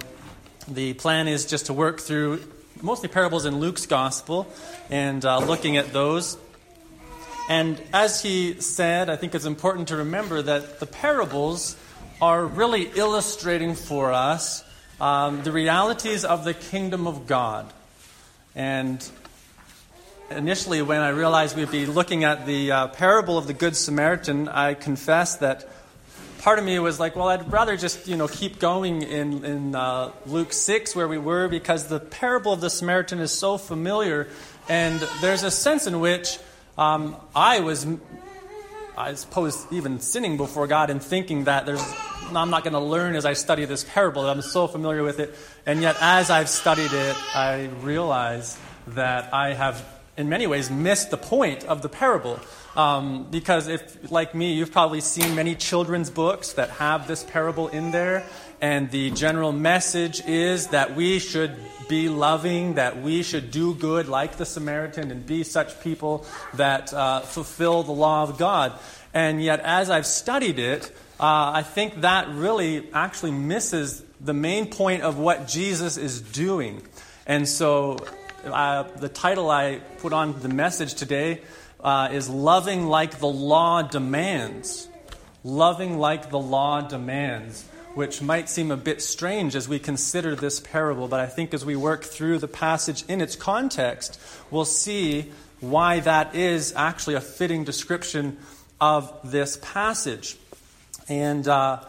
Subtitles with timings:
[0.70, 2.42] the plan is just to work through
[2.82, 4.48] mostly parables in Luke's gospel
[4.90, 6.38] and uh, looking at those.
[7.50, 11.76] And as he said, I think it's important to remember that the parables
[12.22, 14.64] are really illustrating for us
[15.02, 17.72] um, the realities of the kingdom of God.
[18.54, 19.04] And
[20.30, 24.48] initially, when I realized we'd be looking at the uh, parable of the Good Samaritan,
[24.48, 25.68] I confess that
[26.40, 29.76] part of me was like, well, I'd rather just you know keep going in in
[29.76, 34.28] uh, Luke six where we were because the parable of the Samaritan is so familiar,
[34.68, 36.40] and there's a sense in which
[36.78, 37.86] um, I was,
[38.98, 41.84] I suppose, even sinning before God and thinking that there's.
[42.36, 44.30] I'm not going to learn as I study this parable.
[44.30, 45.36] I'm so familiar with it.
[45.66, 48.56] And yet, as I've studied it, I realize
[48.90, 49.84] that I have,
[50.20, 52.40] in many ways, missed the point of the parable.
[52.76, 57.70] Um, because if, like me, you've probably seen many children's books that have this parable
[57.70, 58.28] in there,
[58.60, 61.56] and the general message is that we should
[61.88, 66.26] be loving, that we should do good like the Samaritan, and be such people
[66.56, 68.78] that uh, fulfill the law of God.
[69.14, 74.68] And yet, as I've studied it, uh, I think that really actually misses the main
[74.68, 76.82] point of what Jesus is doing.
[77.26, 77.98] And so,
[78.46, 81.42] uh, the title I put on the message today
[81.80, 84.88] uh, is Loving Like the Law Demands.
[85.44, 87.64] Loving like the law demands,
[87.96, 91.64] which might seem a bit strange as we consider this parable, but I think as
[91.64, 94.20] we work through the passage in its context,
[94.52, 98.38] we'll see why that is actually a fitting description
[98.82, 100.36] of this passage.
[101.08, 101.80] And uh,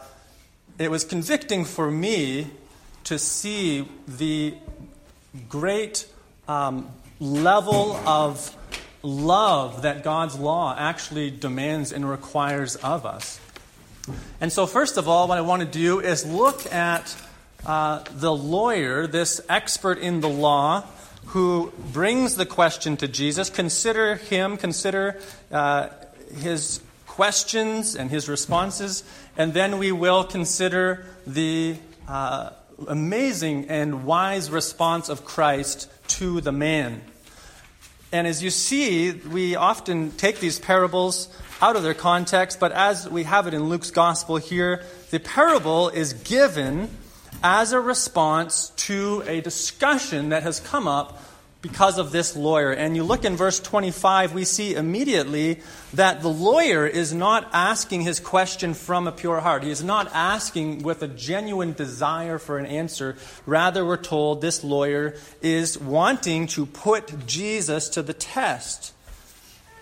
[0.79, 2.47] it was convicting for me
[3.03, 4.55] to see the
[5.49, 6.05] great
[6.51, 8.55] um, level of
[9.03, 13.39] love that God's law actually demands and requires of us.
[14.41, 17.15] And so, first of all, what I want to do is look at
[17.65, 20.85] uh, the lawyer, this expert in the law,
[21.27, 23.49] who brings the question to Jesus.
[23.49, 25.19] Consider him, consider
[25.51, 25.89] uh,
[26.35, 29.03] his questions and his responses,
[29.37, 32.49] and then we will consider the uh,
[32.87, 35.87] amazing and wise response of Christ
[36.17, 37.01] to the man.
[38.11, 41.29] And as you see, we often take these parables
[41.61, 45.89] out of their context, but as we have it in Luke's gospel here, the parable
[45.89, 46.89] is given
[47.43, 51.21] as a response to a discussion that has come up
[51.61, 52.71] because of this lawyer.
[52.71, 55.59] And you look in verse 25, we see immediately
[55.93, 59.63] that the lawyer is not asking his question from a pure heart.
[59.63, 63.15] He is not asking with a genuine desire for an answer.
[63.45, 68.93] Rather, we're told this lawyer is wanting to put Jesus to the test.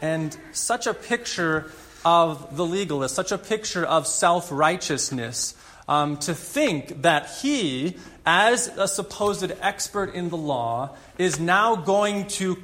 [0.01, 1.71] And such a picture
[2.05, 5.55] of the legalist, such a picture of self righteousness.
[5.89, 12.27] Um, to think that he, as a supposed expert in the law, is now going
[12.37, 12.61] to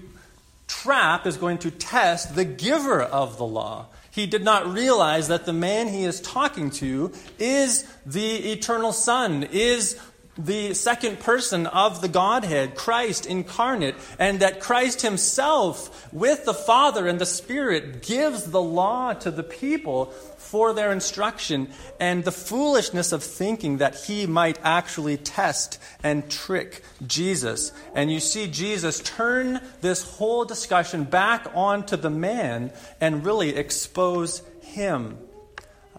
[0.68, 3.88] trap, is going to test the giver of the law.
[4.12, 9.42] He did not realize that the man he is talking to is the eternal Son,
[9.51, 10.00] is
[10.38, 17.07] the second person of the Godhead, Christ incarnate, and that Christ himself, with the Father
[17.07, 20.13] and the Spirit, gives the law to the people
[20.46, 21.68] for their instruction,
[22.00, 27.72] and the foolishness of thinking that he might actually test and trick Jesus.
[27.96, 32.72] And you see Jesus turn this whole discussion back onto the man
[33.02, 35.18] and really expose him.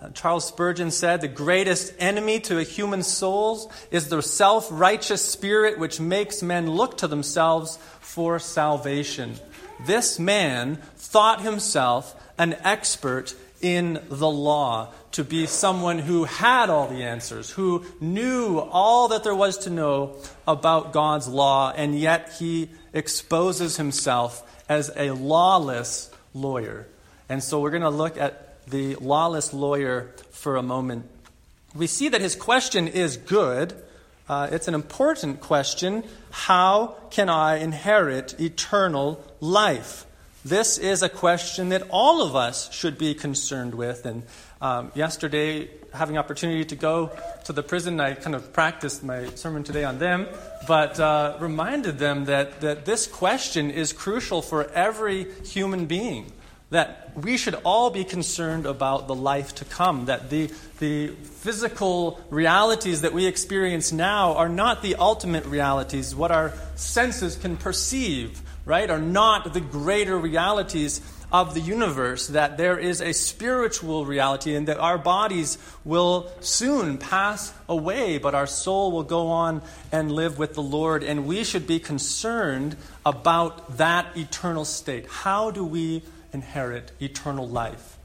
[0.00, 5.24] Uh, Charles Spurgeon said, The greatest enemy to a human soul is the self righteous
[5.24, 9.34] spirit which makes men look to themselves for salvation.
[9.86, 16.88] This man thought himself an expert in the law, to be someone who had all
[16.88, 20.16] the answers, who knew all that there was to know
[20.46, 26.86] about God's law, and yet he exposes himself as a lawless lawyer.
[27.28, 31.08] And so we're going to look at the lawless lawyer for a moment.
[31.74, 33.74] We see that his question is good.
[34.28, 36.04] Uh, it's an important question.
[36.30, 40.04] How can I inherit eternal life?
[40.46, 44.06] This is a question that all of us should be concerned with.
[44.06, 44.22] And
[44.60, 47.10] um, yesterday, having opportunity to go
[47.46, 50.28] to the prison, I kind of practiced my sermon today on them,
[50.68, 56.30] but uh, reminded them that, that this question is crucial for every human being
[56.70, 60.50] that we should all be concerned about the life to come, that the,
[60.80, 66.14] the physical realities that we experience now are not the ultimate realities.
[66.14, 71.00] What our senses can perceive, right, are not the greater realities
[71.32, 76.98] of the universe, that there is a spiritual reality and that our bodies will soon
[76.98, 81.02] pass away, but our soul will go on and live with the Lord.
[81.02, 85.06] And we should be concerned about that eternal state.
[85.06, 86.02] How do we
[86.36, 87.96] inherit eternal life.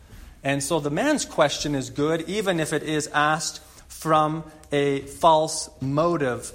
[0.44, 5.70] And so the man's question is good, even if it is asked from a false
[5.82, 6.52] motive.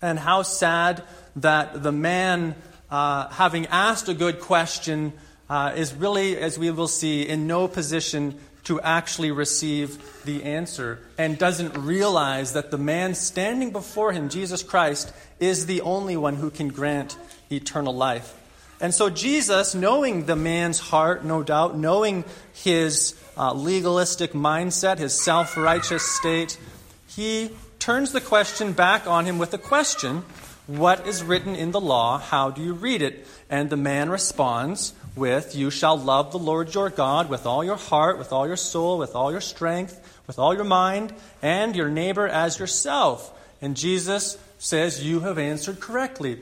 [0.00, 1.02] And how sad
[1.36, 2.54] that the man,
[2.94, 5.12] uh, having asked a good question,
[5.50, 11.00] uh, is really, as we will see, in no position to actually receive the answer
[11.18, 16.36] and doesn't realize that the man standing before him, Jesus Christ, is the only one
[16.36, 17.18] who can grant
[17.50, 18.32] eternal life.
[18.80, 25.20] And so Jesus, knowing the man's heart, no doubt, knowing his uh, legalistic mindset, his
[25.20, 26.60] self righteous state,
[27.08, 27.50] he
[27.80, 30.22] turns the question back on him with a question
[30.66, 32.18] What is written in the law?
[32.18, 33.26] How do you read it?
[33.50, 37.76] And the man responds with, You shall love the Lord your God with all your
[37.76, 41.12] heart, with all your soul, with all your strength, with all your mind,
[41.42, 43.30] and your neighbor as yourself.
[43.60, 46.40] And Jesus says, You have answered correctly.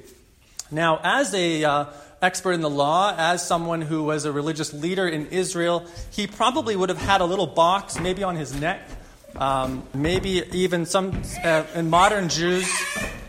[0.70, 1.84] Now, as a uh,
[2.22, 6.76] expert in the law, as someone who was a religious leader in Israel, he probably
[6.76, 8.88] would have had a little box, maybe on his neck.
[9.36, 12.70] Um, maybe even some uh, modern Jews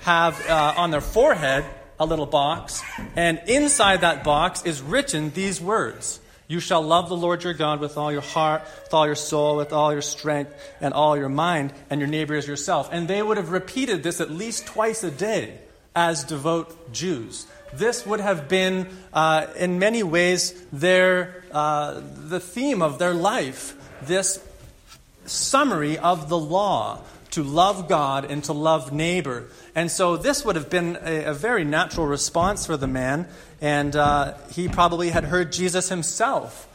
[0.02, 1.66] have uh, on their forehead
[2.00, 2.82] a little box,
[3.16, 6.20] and inside that box is written these words.
[6.48, 9.56] You shall love the Lord your God with all your heart, with all your soul,
[9.56, 12.90] with all your strength, and all your mind, and your neighbor as yourself.
[12.92, 15.60] And they would have repeated this at least twice a day
[15.96, 22.82] as devout Jews this would have been, uh, in many ways, their, uh, the theme
[22.82, 23.76] of their life.
[24.02, 24.40] This
[25.26, 27.00] summary of the law
[27.32, 29.48] to love God and to love neighbor.
[29.74, 33.28] And so this would have been a, a very natural response for the man.
[33.60, 36.70] And uh, he probably had heard Jesus himself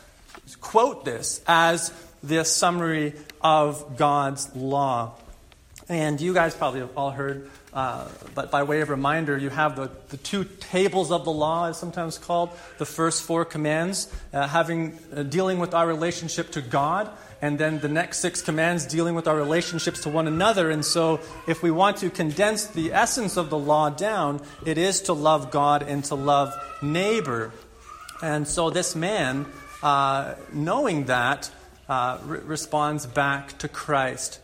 [0.60, 5.12] quote this as this summary of God's law.
[5.88, 9.76] And you guys probably have all heard uh, but by way of reminder, you have
[9.76, 14.48] the, the two tables of the law, as sometimes called, the first four commands, uh,
[14.48, 19.14] having uh, dealing with our relationship to God, and then the next six commands dealing
[19.14, 20.70] with our relationships to one another.
[20.70, 25.02] And so, if we want to condense the essence of the law down, it is
[25.02, 27.52] to love God and to love neighbor.
[28.22, 29.46] And so, this man,
[29.82, 31.50] uh, knowing that,
[31.88, 34.40] uh, re- responds back to Christ.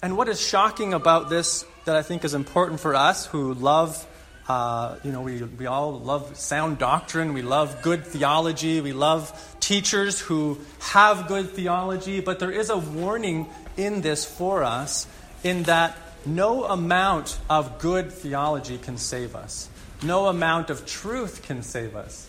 [0.00, 4.06] And what is shocking about this that I think is important for us who love,
[4.48, 9.56] uh, you know, we, we all love sound doctrine, we love good theology, we love
[9.60, 13.46] teachers who have good theology, but there is a warning
[13.76, 15.06] in this for us
[15.44, 15.96] in that
[16.26, 19.68] no amount of good theology can save us,
[20.02, 22.28] no amount of truth can save us.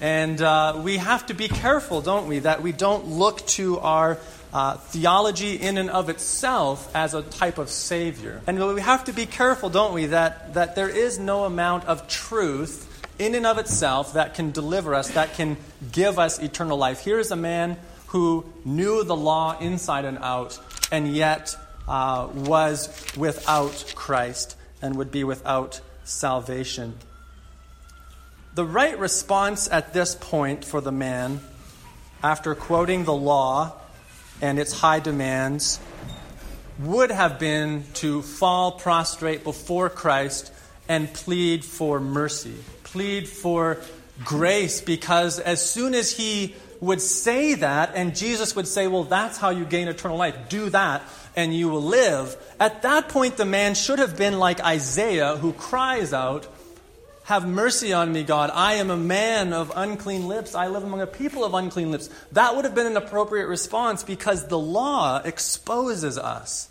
[0.00, 4.18] And uh, we have to be careful, don't we, that we don't look to our
[4.52, 8.42] uh, theology in and of itself as a type of savior.
[8.46, 12.06] And we have to be careful, don't we, that, that there is no amount of
[12.08, 15.56] truth in and of itself that can deliver us, that can
[15.90, 17.00] give us eternal life.
[17.00, 17.78] Here is a man
[18.08, 20.58] who knew the law inside and out,
[20.90, 21.56] and yet
[21.88, 26.94] uh, was without Christ and would be without salvation.
[28.54, 31.40] The right response at this point for the man,
[32.22, 33.78] after quoting the law
[34.42, 35.80] and its high demands,
[36.78, 40.52] would have been to fall prostrate before Christ
[40.88, 43.78] and plead for mercy, plead for
[44.24, 49.38] grace, because as soon as he would say that, and Jesus would say, Well, that's
[49.38, 51.02] how you gain eternal life, do that,
[51.36, 55.52] and you will live, at that point the man should have been like Isaiah, who
[55.52, 56.46] cries out,
[57.32, 58.50] have mercy on me, God.
[58.52, 60.54] I am a man of unclean lips.
[60.54, 62.10] I live among a people of unclean lips.
[62.32, 66.68] That would have been an appropriate response because the law exposes us.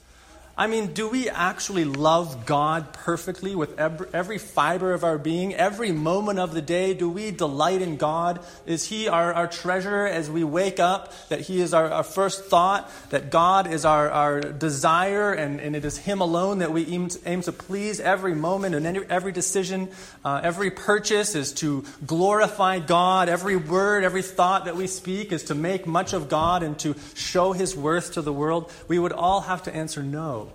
[0.57, 5.91] I mean, do we actually love God perfectly with every fiber of our being, every
[5.91, 6.93] moment of the day?
[6.93, 8.41] Do we delight in God?
[8.65, 11.13] Is He our, our treasure as we wake up?
[11.29, 12.91] That He is our, our first thought?
[13.11, 17.07] That God is our, our desire and, and it is Him alone that we aim
[17.07, 19.89] to, aim to please every moment and every, decision?
[20.25, 23.29] Uh, every purchase is to glorify God.
[23.29, 26.95] Every word, every thought that we speak is to make much of God and to
[27.15, 28.71] show His worth to the world.
[28.89, 30.50] We would all have to answer no.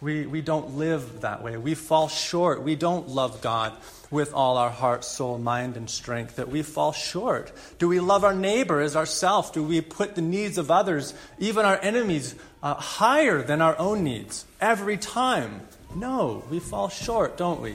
[0.00, 1.56] We, we don't live that way.
[1.56, 2.62] We fall short.
[2.62, 3.72] We don't love God
[4.10, 6.36] with all our heart, soul, mind, and strength.
[6.36, 7.52] That we fall short.
[7.78, 9.50] Do we love our neighbor as ourselves?
[9.50, 14.04] Do we put the needs of others, even our enemies, uh, higher than our own
[14.04, 15.62] needs every time?
[15.94, 17.74] No, we fall short, don't we?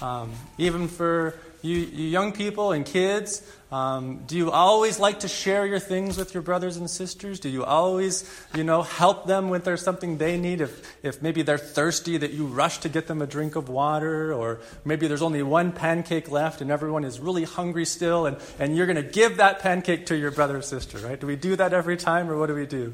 [0.00, 3.42] Um, even for you, you, young people and kids,
[3.72, 7.40] um, do you always like to share your things with your brothers and sisters?
[7.40, 10.60] Do you always, you know, help them when there's something they need?
[10.60, 14.34] If, if maybe they're thirsty, that you rush to get them a drink of water,
[14.34, 18.76] or maybe there's only one pancake left and everyone is really hungry still, and, and
[18.76, 21.18] you're going to give that pancake to your brother or sister, right?
[21.18, 22.92] Do we do that every time, or what do we do?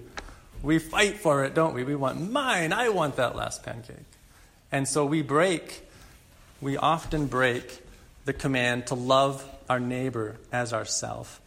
[0.62, 1.82] We fight for it, don't we?
[1.82, 2.72] We want mine.
[2.72, 3.96] I want that last pancake.
[4.70, 5.82] And so we break,
[6.60, 7.80] we often break
[8.26, 11.40] the command to love our neighbor as ourself.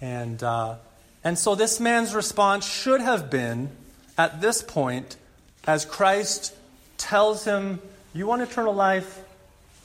[0.00, 0.76] And, uh,
[1.24, 3.70] and so this man's response should have been,
[4.18, 5.16] at this point,
[5.66, 6.54] as Christ
[6.96, 7.80] tells him,
[8.14, 9.22] You want eternal life?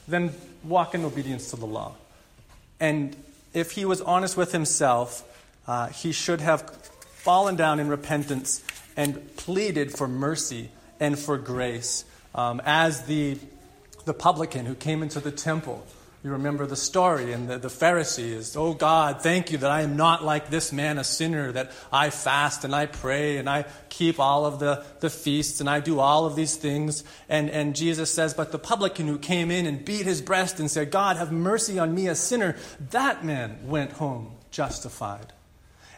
[0.08, 0.32] Then
[0.64, 1.94] walk in obedience to the law.
[2.80, 3.16] And
[3.52, 5.22] if he was honest with himself,
[5.66, 6.62] uh, he should have
[7.14, 8.62] fallen down in repentance
[8.96, 12.04] and pleaded for mercy and for grace.
[12.34, 13.38] Um, as the,
[14.04, 15.86] the publican who came into the temple
[16.24, 19.82] you remember the story, and the, the Pharisee is, Oh God, thank you that I
[19.82, 23.64] am not like this man, a sinner, that I fast and I pray and I
[23.88, 27.02] keep all of the, the feasts and I do all of these things.
[27.28, 30.70] And, and Jesus says, But the publican who came in and beat his breast and
[30.70, 32.54] said, God, have mercy on me, a sinner,
[32.90, 35.32] that man went home justified.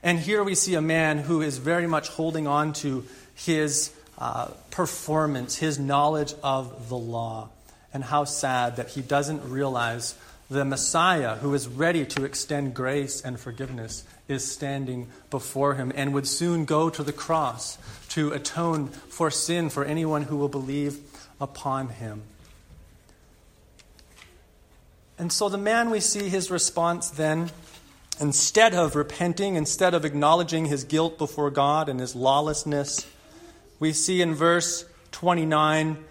[0.03, 3.05] And here we see a man who is very much holding on to
[3.35, 7.51] his uh, performance, his knowledge of the law
[7.95, 10.17] and how sad that he doesn't realize
[10.51, 16.13] the Messiah, who is ready to extend grace and forgiveness, is standing before him and
[16.13, 17.79] would soon go to the cross
[18.11, 20.99] to atone for sin for anyone who will believe
[21.41, 22.23] upon him.
[25.19, 27.51] And so the man, we see his response then,
[28.21, 33.07] instead of repenting, instead of acknowledging his guilt before God and his lawlessness,
[33.79, 36.05] we see in verse 29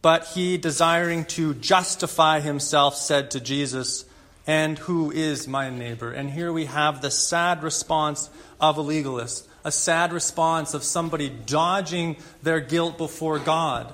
[0.00, 4.04] but he, desiring to justify himself, said to Jesus,
[4.46, 6.12] And who is my neighbor?
[6.12, 11.28] And here we have the sad response of a legalist, a sad response of somebody
[11.28, 13.92] dodging their guilt before God.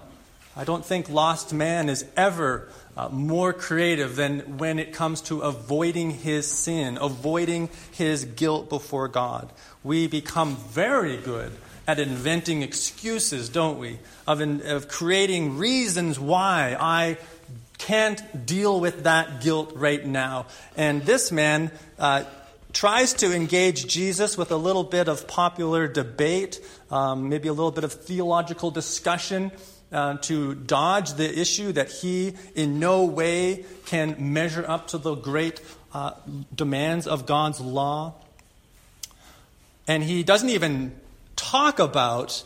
[0.56, 5.40] I don't think lost man is ever uh, more creative than when it comes to
[5.40, 9.50] avoiding his sin, avoiding his guilt before God.
[9.82, 11.50] We become very good
[11.86, 13.98] at inventing excuses, don't we?
[14.26, 17.18] Of, in, of creating reasons why I
[17.78, 20.46] can't deal with that guilt right now.
[20.76, 22.24] And this man uh,
[22.72, 26.60] tries to engage Jesus with a little bit of popular debate,
[26.90, 29.52] um, maybe a little bit of theological discussion.
[29.92, 35.14] Uh, to dodge the issue that he in no way can measure up to the
[35.14, 35.60] great
[35.92, 36.10] uh,
[36.52, 38.14] demands of God's law.
[39.86, 40.98] And he doesn't even
[41.36, 42.44] talk about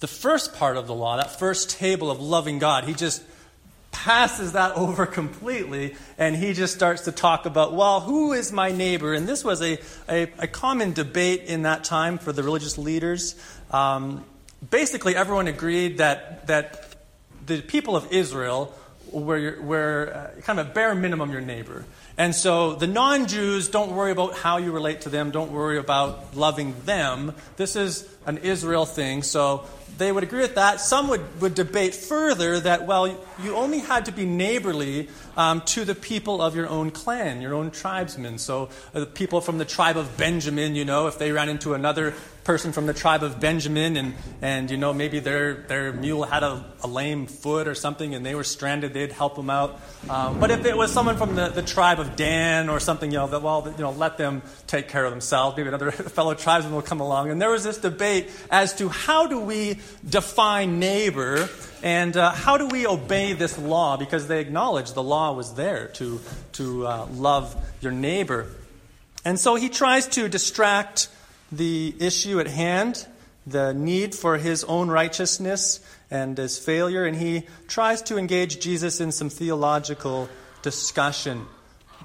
[0.00, 2.84] the first part of the law, that first table of loving God.
[2.84, 3.22] He just
[3.90, 8.70] passes that over completely and he just starts to talk about, well, who is my
[8.70, 9.14] neighbor?
[9.14, 9.78] And this was a,
[10.08, 13.34] a, a common debate in that time for the religious leaders.
[13.70, 14.24] Um,
[14.70, 16.96] basically, everyone agreed that, that
[17.46, 18.74] the people of Israel
[19.10, 21.84] were, were uh, kind of a bare minimum your neighbor.
[22.16, 25.78] And so the non Jews, don't worry about how you relate to them, don't worry
[25.78, 27.34] about loving them.
[27.56, 29.64] This is an Israel thing, so
[29.96, 30.80] they would agree with that.
[30.80, 33.06] Some would, would debate further that, well,
[33.42, 37.54] you only had to be neighborly um, to the people of your own clan, your
[37.54, 38.38] own tribesmen.
[38.38, 42.14] So, uh, people from the tribe of Benjamin, you know, if they ran into another
[42.48, 46.42] person from the tribe of Benjamin, and, and you know, maybe their, their mule had
[46.42, 49.78] a, a lame foot or something and they were stranded, they'd help them out.
[50.08, 53.18] Um, but if it was someone from the, the tribe of Dan or something, you
[53.18, 55.58] know, that, well, you know, let them take care of themselves.
[55.58, 57.30] Maybe another fellow tribesman will come along.
[57.30, 59.77] And there was this debate as to how do we
[60.08, 61.48] define neighbor
[61.82, 63.96] and uh, how do we obey this law?
[63.96, 66.20] Because they acknowledge the law was there to,
[66.52, 68.48] to uh, love your neighbor.
[69.24, 71.08] And so he tries to distract
[71.52, 73.06] the issue at hand,
[73.46, 75.80] the need for his own righteousness
[76.10, 80.28] and his failure, and he tries to engage Jesus in some theological
[80.62, 81.46] discussion.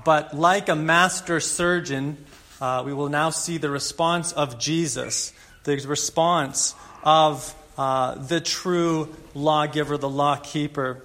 [0.05, 2.17] But like a master surgeon,
[2.61, 9.13] uh, we will now see the response of Jesus, the response of uh, the true
[9.33, 11.03] lawgiver, the law keeper,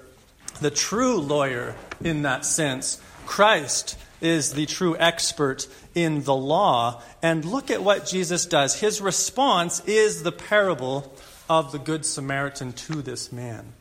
[0.60, 3.00] the true lawyer in that sense.
[3.26, 7.02] Christ is the true expert in the law.
[7.22, 8.80] And look at what Jesus does.
[8.80, 11.14] His response is the parable
[11.48, 13.72] of the Good Samaritan to this man.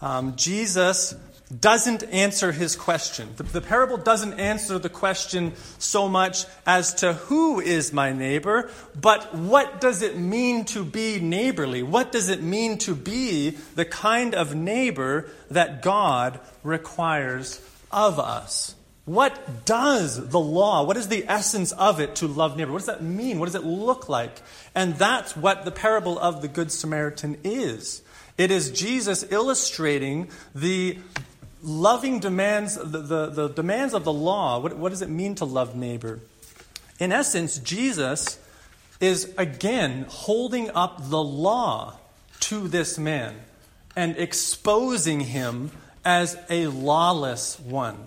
[0.00, 1.14] Um, Jesus
[1.48, 3.30] doesn't answer his question.
[3.36, 8.70] The, the, parable doesn't answer the question so much as to who is my neighbor,
[9.00, 11.82] but what does it mean to be neighborly?
[11.82, 18.74] What does it mean to be the kind of neighbor that God requires of us?
[19.06, 22.72] What does the law, what is the essence of it to love neighbor?
[22.72, 23.38] What does that mean?
[23.38, 24.42] What does it look like?
[24.74, 28.02] And that's what the parable of the Good Samaritan is.
[28.36, 30.98] It is Jesus illustrating the
[31.62, 34.58] loving demands, the, the, the demands of the law.
[34.60, 36.20] What, what does it mean to love neighbor?
[36.98, 38.38] In essence, Jesus
[39.00, 41.98] is again holding up the law
[42.40, 43.36] to this man
[43.94, 45.70] and exposing him
[46.04, 48.06] as a lawless one.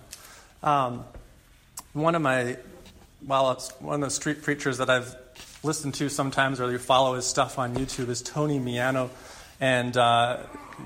[0.62, 1.04] Um,
[1.92, 2.56] one of my,
[3.26, 5.14] well, one of the street preachers that I've
[5.62, 9.10] listened to sometimes or you follow his stuff on YouTube is Tony Miano.
[9.60, 10.38] And uh,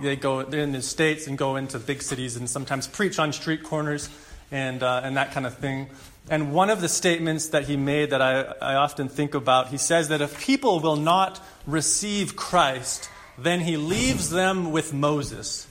[0.02, 3.32] they go, they're in the States and go into big cities and sometimes preach on
[3.32, 4.08] street corners
[4.50, 5.88] and, uh, and that kind of thing.
[6.28, 9.78] And one of the statements that he made that I, I often think about, he
[9.78, 15.66] says that if people will not receive Christ, then he leaves them with Moses.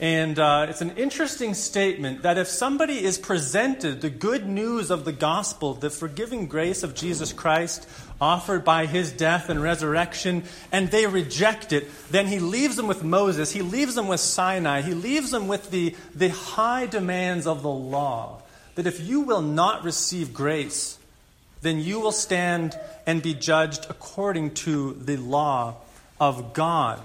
[0.00, 5.04] And uh, it's an interesting statement that if somebody is presented the good news of
[5.04, 7.88] the gospel, the forgiving grace of Jesus Christ
[8.20, 13.04] offered by his death and resurrection, and they reject it, then he leaves them with
[13.04, 17.62] Moses, he leaves them with Sinai, he leaves them with the, the high demands of
[17.62, 18.42] the law.
[18.74, 20.98] That if you will not receive grace,
[21.62, 22.76] then you will stand
[23.06, 25.76] and be judged according to the law
[26.20, 27.00] of God.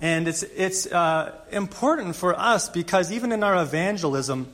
[0.00, 4.52] And it's, it's uh, important for us because even in our evangelism,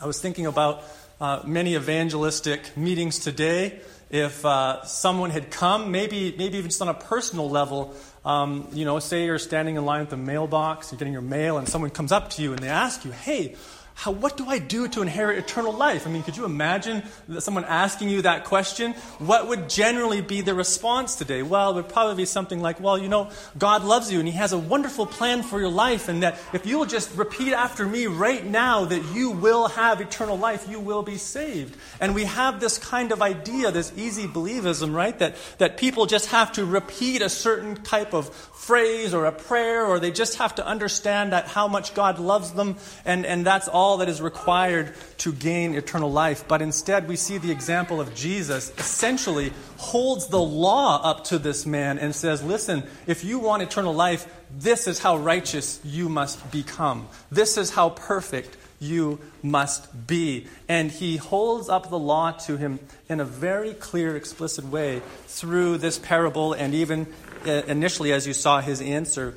[0.00, 0.82] I was thinking about
[1.20, 3.80] uh, many evangelistic meetings today.
[4.10, 8.84] If uh, someone had come, maybe, maybe even just on a personal level, um, you
[8.84, 11.90] know, say you're standing in line at the mailbox, you're getting your mail, and someone
[11.90, 13.56] comes up to you and they ask you, hey,
[13.94, 16.06] how, what do I do to inherit eternal life?
[16.06, 17.02] I mean, could you imagine
[17.38, 18.94] someone asking you that question?
[19.18, 21.42] What would generally be the response today?
[21.42, 24.34] Well, it would probably be something like, well, you know, God loves you and He
[24.36, 28.06] has a wonderful plan for your life, and that if you'll just repeat after me
[28.06, 31.76] right now that you will have eternal life, you will be saved.
[32.00, 35.18] And we have this kind of idea, this easy believism, right?
[35.18, 39.84] That, that people just have to repeat a certain type of phrase or a prayer,
[39.84, 43.66] or they just have to understand that how much God loves them, and, and that's
[43.66, 46.46] all that is required to gain eternal life.
[46.48, 51.66] But instead, we see the example of Jesus essentially holds the law up to this
[51.66, 56.50] man and says, Listen, if you want eternal life, this is how righteous you must
[56.50, 57.08] become.
[57.30, 60.46] This is how perfect you must be.
[60.68, 65.78] And he holds up the law to him in a very clear, explicit way through
[65.78, 67.06] this parable and even
[67.46, 69.36] uh, initially as you saw his answer.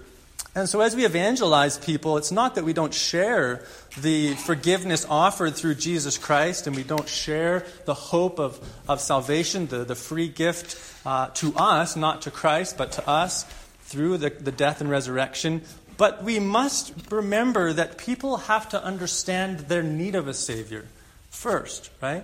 [0.56, 3.66] And so, as we evangelize people, it's not that we don't share
[4.00, 9.68] the forgiveness offered through Jesus Christ and we don't share the hope of, of salvation,
[9.68, 13.44] the, the free gift uh, to us, not to Christ, but to us
[13.82, 15.62] through the, the death and resurrection.
[15.98, 20.86] But we must remember that people have to understand their need of a Savior
[21.30, 22.24] first, right?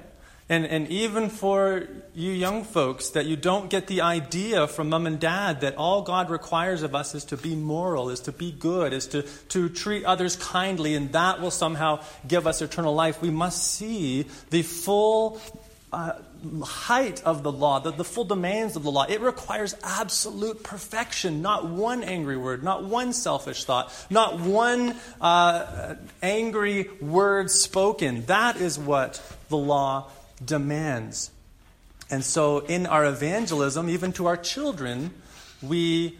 [0.52, 5.08] And, and even for you young folks, that you don't get the idea from mom
[5.08, 8.52] and dad that all God requires of us is to be moral, is to be
[8.52, 13.22] good, is to, to treat others kindly, and that will somehow give us eternal life.
[13.22, 15.40] We must see the full
[15.94, 16.16] uh,
[16.64, 19.06] height of the law, the, the full demands of the law.
[19.08, 25.96] It requires absolute perfection, not one angry word, not one selfish thought, not one uh,
[26.22, 28.26] angry word spoken.
[28.26, 30.10] That is what the law
[30.44, 31.32] demands.
[32.10, 35.12] And so, in our evangelism, even to our children,
[35.62, 36.18] we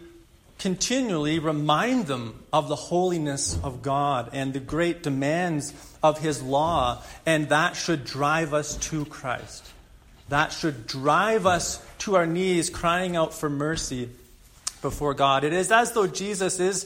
[0.58, 7.02] continually remind them of the holiness of God and the great demands of His law,
[7.26, 9.66] and that should drive us to Christ.
[10.28, 14.08] That should drive us to our knees, crying out for mercy
[14.80, 15.44] before God.
[15.44, 16.84] It is as though Jesus is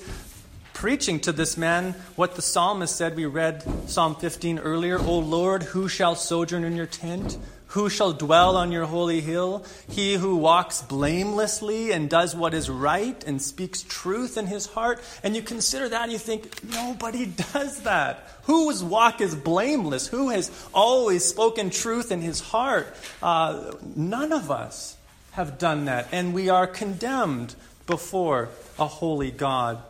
[0.76, 3.16] preaching to this man what the psalmist said.
[3.16, 7.38] We read Psalm 15 earlier O Lord, who shall sojourn in your tent?
[7.68, 9.64] Who shall dwell on your holy hill?
[9.88, 15.00] He who walks blamelessly and does what is right and speaks truth in his heart.
[15.22, 18.28] And you consider that and you think, nobody does that.
[18.42, 20.06] Whose walk is blameless?
[20.08, 22.94] Who has always spoken truth in his heart?
[23.22, 24.98] Uh, none of us
[25.32, 26.08] have done that.
[26.12, 27.54] And we are condemned
[27.86, 29.82] before a holy God.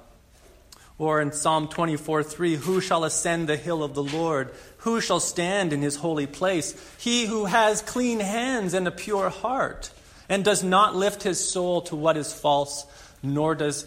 [0.98, 4.50] Or in Psalm 24 3, who shall ascend the hill of the Lord?
[4.78, 6.74] Who shall stand in his holy place?
[6.98, 9.90] He who has clean hands and a pure heart,
[10.28, 12.87] and does not lift his soul to what is false,
[13.22, 13.87] nor does,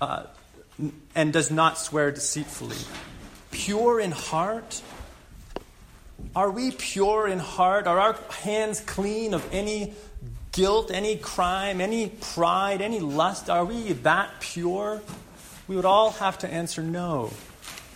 [0.00, 0.24] uh,
[1.14, 2.76] and does not swear deceitfully.
[3.50, 4.80] Pure in heart?
[6.34, 7.86] Are we pure in heart?
[7.86, 9.92] Are our hands clean of any
[10.52, 13.50] guilt, any crime, any pride, any lust?
[13.50, 15.02] Are we that pure?
[15.68, 17.30] We would all have to answer no.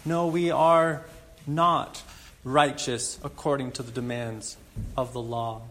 [0.04, 1.04] No, we are
[1.46, 2.02] not
[2.42, 4.56] righteous according to the demands
[4.96, 5.62] of the law.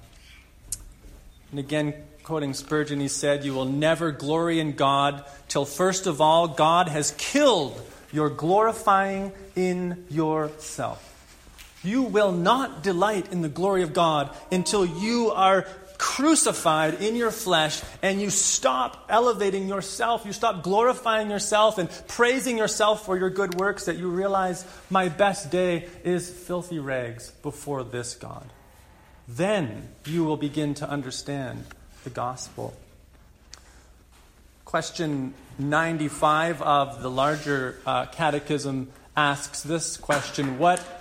[1.52, 6.22] And again, quoting Spurgeon, he said, You will never glory in God till first of
[6.22, 7.82] all God has killed
[8.12, 11.06] your glorifying in yourself.
[11.84, 15.66] You will not delight in the glory of God until you are
[16.00, 22.58] crucified in your flesh and you stop elevating yourself, you stop glorifying yourself and praising
[22.58, 27.84] yourself for your good works, that you realize my best day is filthy rags before
[27.84, 28.50] this God.
[29.28, 31.66] Then you will begin to understand
[32.04, 32.74] the gospel.
[34.66, 40.99] Question 95 of the larger uh, catechism asks this question What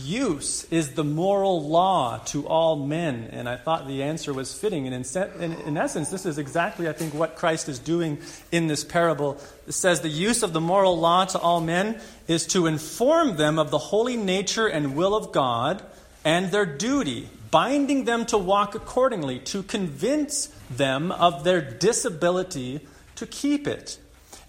[0.00, 3.28] use is the moral law to all men?
[3.32, 4.86] And I thought the answer was fitting.
[4.86, 8.18] And in, in, essence, this is exactly, I think, what Christ is doing
[8.50, 9.38] in this parable.
[9.68, 13.58] It says the use of the moral law to all men is to inform them
[13.58, 15.82] of the holy nature and will of God
[16.24, 22.80] and their duty, binding them to walk accordingly, to convince them of their disability
[23.16, 23.98] to keep it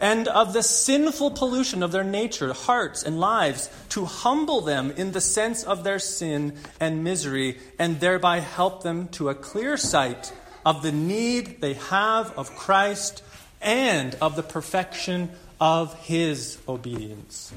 [0.01, 5.11] and of the sinful pollution of their nature, hearts, and lives, to humble them in
[5.11, 10.33] the sense of their sin and misery, and thereby help them to a clear sight
[10.65, 13.23] of the need they have of Christ
[13.61, 17.53] and of the perfection of his obedience.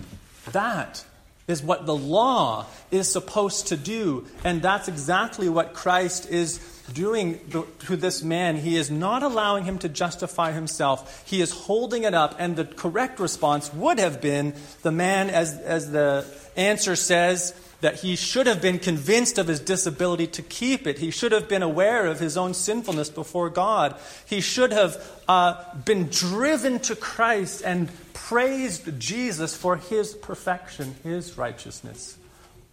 [0.52, 1.02] That
[1.46, 6.59] is what the law is supposed to do, and that's exactly what Christ is
[6.92, 7.40] doing
[7.80, 11.24] to this man, he is not allowing him to justify himself.
[11.26, 15.59] He is holding it up, and the correct response would have been the man, as,
[15.59, 16.26] as the
[16.57, 20.98] answer says, that he should have been convinced of his disability to keep it.
[20.98, 23.96] He should have been aware of his own sinfulness before God.
[24.26, 24.96] He should have
[25.28, 32.18] uh, been driven to Christ and praised Jesus for his perfection, his righteousness,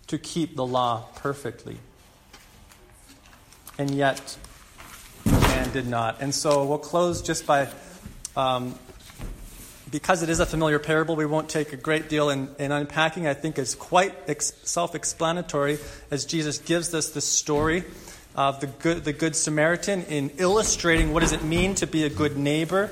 [0.08, 1.78] to keep the law perfectly
[3.82, 4.38] and yet
[5.24, 6.22] the man did not.
[6.22, 7.68] And so we'll close just by,
[8.36, 8.78] um,
[9.92, 13.28] because it is a familiar parable, we won't take a great deal in, in unpacking.
[13.28, 15.78] I think it's quite ex- self explanatory
[16.10, 17.84] as Jesus gives us the story
[18.36, 22.10] of the good, the good Samaritan in illustrating what does it mean to be a
[22.10, 22.90] good neighbor.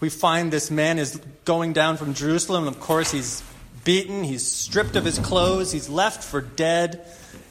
[0.00, 3.42] We find this man is going down from Jerusalem, and of course, he's
[3.84, 7.04] beaten, he's stripped of his clothes, he's left for dead.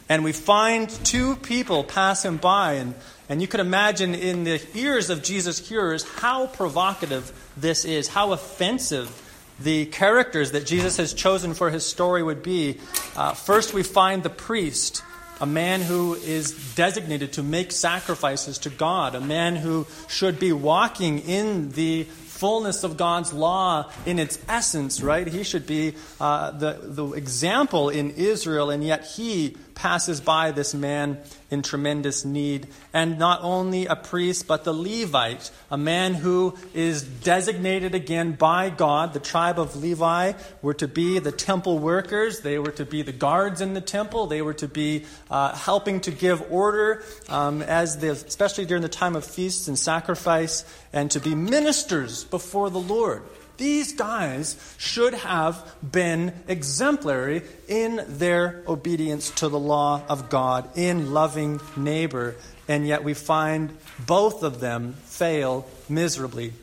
[0.07, 2.73] And we find two people pass him by.
[2.73, 2.95] And,
[3.29, 8.31] and you can imagine in the ears of Jesus' hearers how provocative this is, how
[8.31, 9.25] offensive
[9.59, 12.79] the characters that Jesus has chosen for his story would be.
[13.15, 15.03] Uh, first, we find the priest,
[15.39, 20.51] a man who is designated to make sacrifices to God, a man who should be
[20.51, 22.05] walking in the
[22.39, 25.27] fullness of God's law in its essence, right?
[25.27, 30.73] He should be uh, the, the example in Israel, and yet he passes by this
[30.73, 31.17] man
[31.49, 32.67] in tremendous need.
[32.93, 38.69] And not only a priest, but the Levite, a man who is designated again by
[38.69, 39.13] God.
[39.13, 43.13] The tribe of Levi were to be the temple workers, they were to be the
[43.13, 47.97] guards in the temple, they were to be uh, helping to give order, um, as
[47.99, 52.81] the, especially during the time of feasts and sacrifice, and to be ministers before the
[52.81, 53.23] Lord.
[53.59, 61.13] These guys should have been exemplary in their obedience to the law of God, in
[61.13, 62.37] loving neighbor,
[62.69, 66.53] and yet we find both of them fail miserably.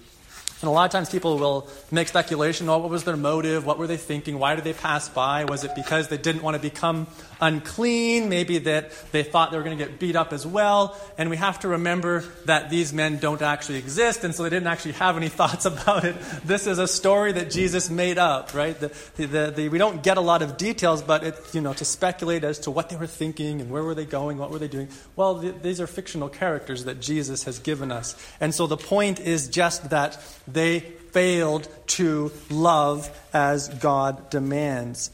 [0.62, 3.66] And a lot of times people will make speculation oh, what was their motive?
[3.66, 4.38] What were they thinking?
[4.38, 5.45] Why did they pass by?
[5.45, 7.07] Was it because they didn't want to become
[7.42, 8.31] unclean?
[8.31, 10.97] Maybe that they thought they were going to get beat up as well.
[11.19, 14.69] And we have to remember that these men don't actually exist, and so they didn't
[14.69, 16.16] actually have any thoughts about it.
[16.45, 18.79] This is a story that Jesus made up, right?
[18.79, 21.85] The, the, the, we don't get a lot of details, but it's, you know, to
[21.85, 24.69] speculate as to what they were thinking and where were they going, what were they
[24.69, 24.88] doing.
[25.16, 28.16] Well, these are fictional characters that Jesus has given us.
[28.40, 35.11] And so the point is just that they failed to love as God demands.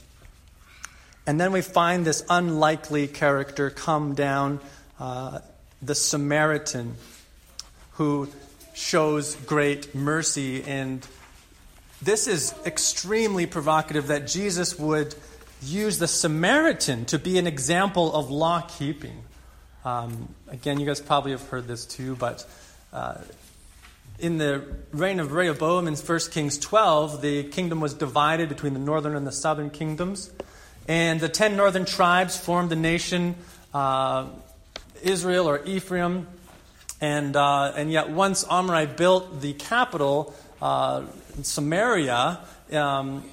[1.26, 4.60] And then we find this unlikely character come down,
[4.98, 5.38] uh,
[5.80, 6.96] the Samaritan,
[7.92, 8.28] who
[8.74, 10.64] shows great mercy.
[10.64, 11.06] And
[12.00, 15.14] this is extremely provocative that Jesus would
[15.62, 19.22] use the Samaritan to be an example of law keeping.
[19.84, 22.44] Um, again, you guys probably have heard this too, but
[22.92, 23.18] uh,
[24.22, 28.78] in the reign of Rehoboam in 1 Kings 12, the kingdom was divided between the
[28.78, 30.30] northern and the southern kingdoms.
[30.86, 33.34] And the ten northern tribes formed the nation
[33.74, 34.28] uh,
[35.02, 36.28] Israel or Ephraim.
[37.00, 41.02] And, uh, and yet, once Omri built the capital, uh,
[41.42, 42.38] Samaria,
[42.72, 43.24] um,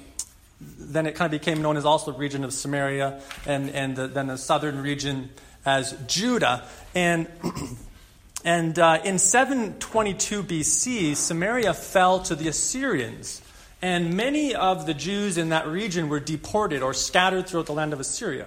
[0.60, 4.08] then it kind of became known as also the region of Samaria, and, and the,
[4.08, 5.30] then the southern region
[5.64, 6.64] as Judah.
[6.96, 7.28] And
[8.44, 13.42] And uh, in 722 BC, Samaria fell to the Assyrians.
[13.82, 17.92] And many of the Jews in that region were deported or scattered throughout the land
[17.92, 18.46] of Assyria.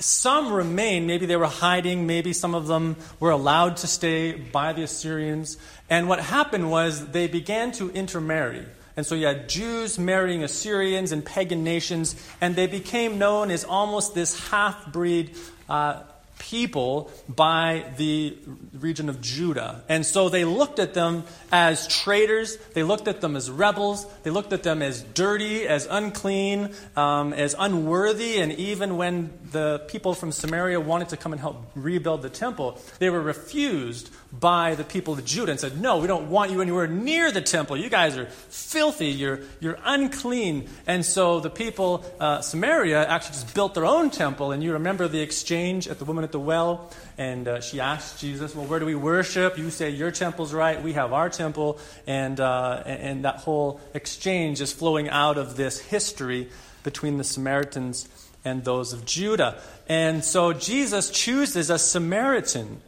[0.00, 4.72] Some remained, maybe they were hiding, maybe some of them were allowed to stay by
[4.72, 5.58] the Assyrians.
[5.90, 8.64] And what happened was they began to intermarry.
[8.96, 13.64] And so you had Jews marrying Assyrians and pagan nations, and they became known as
[13.64, 15.36] almost this half breed
[15.68, 16.02] uh,
[16.38, 18.36] people by the
[18.72, 19.82] region of Judah.
[19.88, 24.30] And so they looked at them as traitors, they looked at them as rebels, they
[24.30, 28.38] looked at them as dirty, as unclean, um, as unworthy.
[28.40, 32.80] And even when the people from Samaria wanted to come and help rebuild the temple,
[32.98, 36.60] they were refused by the people of Judah and said, No, we don't want you
[36.60, 37.76] anywhere near the temple.
[37.76, 40.68] You guys are filthy, you're, you're unclean.
[40.86, 44.52] And so the people, uh, Samaria, actually just built their own temple.
[44.52, 46.90] And you remember the exchange at the woman at the well?
[47.16, 49.58] And uh, she asked Jesus, Well, where do we worship?
[49.58, 51.78] You say your temple's right, we have our temple.
[52.06, 56.48] And, uh, and that whole exchange is flowing out of this history
[56.84, 58.08] between the Samaritans
[58.44, 59.60] and those of Judah.
[59.88, 62.80] And so Jesus chooses a Samaritan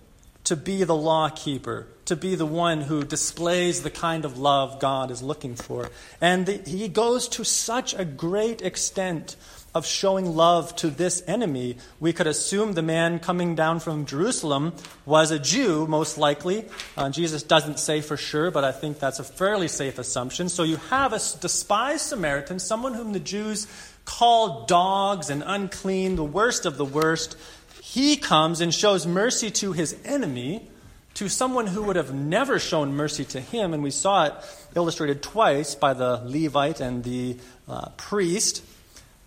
[0.45, 4.81] to be the law keeper, to be the one who displays the kind of love
[4.81, 5.91] God is looking for.
[6.21, 9.37] And the, he goes to such a great extent
[9.75, 11.77] of showing love to this enemy.
[12.01, 14.73] We could assume the man coming down from Jerusalem
[15.07, 16.65] was a Jew, most likely.
[16.97, 20.49] Uh, Jesus doesn't say for sure, but I think that's a fairly safe assumption.
[20.49, 23.69] So you have a despised Samaritan, someone whom the Jews
[24.11, 27.37] called dogs and unclean, the worst of the worst
[27.81, 30.69] he comes and shows mercy to his enemy,
[31.15, 33.73] to someone who would have never shown mercy to him.
[33.73, 34.35] And we saw it
[34.75, 37.37] illustrated twice by the Levite and the
[37.69, 38.65] uh, priest.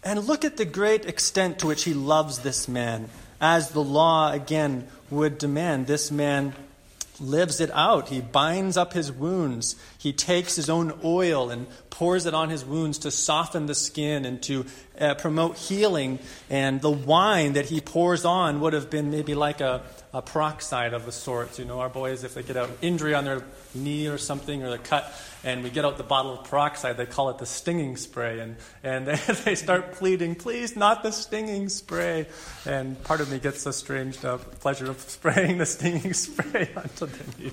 [0.03, 4.31] And look at the great extent to which he loves this man, as the law
[4.31, 5.87] again would demand.
[5.87, 6.53] This man
[7.23, 8.09] lives it out.
[8.09, 9.75] He binds up his wounds.
[9.97, 14.25] He takes his own oil and pours it on his wounds to soften the skin
[14.25, 14.65] and to
[14.99, 16.19] uh, promote healing.
[16.49, 19.81] And the wine that he pours on would have been maybe like a,
[20.13, 21.57] a peroxide of the sort.
[21.57, 24.73] You know, our boys, if they get an injury on their knee or something or
[24.73, 25.11] a cut,
[25.43, 28.39] and we get out the bottle of peroxide, they call it the stinging spray.
[28.39, 32.27] And, and they, they start pleading, please, not the stinging spray.
[32.65, 37.07] And part of me gets the strange uh, pleasure of spraying the stinging spray onto
[37.07, 37.51] the.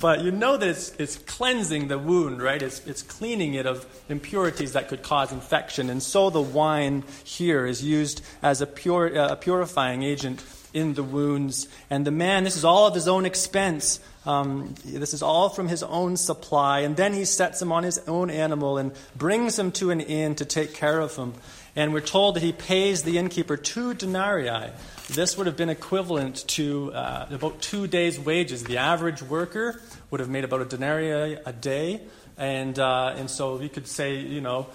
[0.00, 2.60] But you know that it's, it's cleansing the wound, right?
[2.60, 5.90] It's, it's cleaning it of impurities that could cause infection.
[5.90, 10.94] And so the wine here is used as a, pure, uh, a purifying agent in
[10.94, 11.68] the wounds.
[11.88, 14.00] And the man, this is all of his own expense.
[14.26, 16.80] Um, this is all from his own supply.
[16.80, 20.34] And then he sets him on his own animal and brings him to an inn
[20.36, 21.34] to take care of him.
[21.76, 24.70] And we're told that he pays the innkeeper two denarii.
[25.08, 28.64] This would have been equivalent to uh, about two days' wages.
[28.64, 29.80] The average worker
[30.10, 32.02] would have made about a denarii a day.
[32.36, 34.66] And, uh, and so we could say, you know,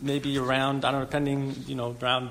[0.00, 2.30] maybe around, I don't know, depending, you know, around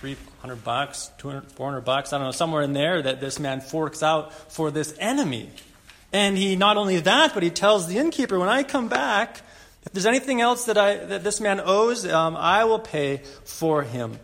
[0.00, 4.02] 300 bucks, 200, 400 bucks, I don't know, somewhere in there that this man forks
[4.02, 5.50] out for this enemy.
[6.12, 9.42] And he, not only that, but he tells the innkeeper, when I come back,
[9.84, 13.82] if there's anything else that, I, that this man owes, um, I will pay for
[13.82, 14.18] him.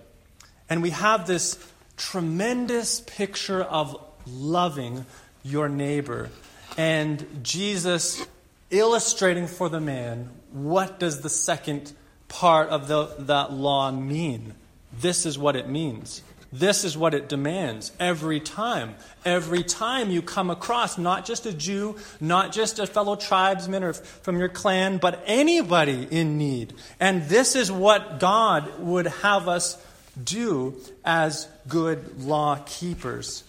[0.68, 1.58] And we have this
[1.96, 5.06] tremendous picture of loving
[5.42, 6.30] your neighbor.
[6.76, 8.26] And Jesus
[8.70, 11.92] illustrating for the man what does the second
[12.28, 14.54] part of the, that law mean.
[15.00, 16.22] This is what it means.
[16.52, 18.94] This is what it demands every time.
[19.24, 23.92] Every time you come across not just a Jew, not just a fellow tribesman or
[23.92, 26.72] from your clan, but anybody in need.
[27.00, 29.76] And this is what God would have us
[30.22, 33.44] do as good law keepers.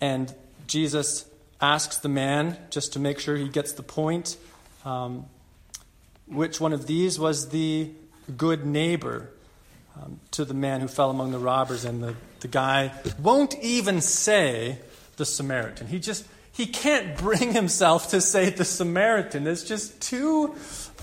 [0.00, 0.34] And
[0.66, 1.24] Jesus
[1.60, 4.36] asks the man, just to make sure he gets the point,
[4.84, 5.26] um,
[6.26, 7.90] which one of these was the
[8.36, 9.30] good neighbor
[9.96, 11.84] um, to the man who fell among the robbers.
[11.84, 14.78] And the, the guy won't even say
[15.16, 15.86] the Samaritan.
[15.86, 19.46] He just he can't bring himself to say the Samaritan.
[19.46, 20.54] It's just too